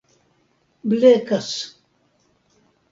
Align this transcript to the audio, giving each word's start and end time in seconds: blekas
blekas 0.89 1.51